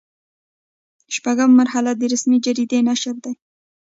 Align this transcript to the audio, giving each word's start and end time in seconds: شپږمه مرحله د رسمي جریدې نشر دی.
شپږمه 1.15 1.55
مرحله 1.59 1.91
د 1.95 2.01
رسمي 2.13 2.37
جریدې 2.45 2.79
نشر 2.89 3.15
دی. 3.23 3.33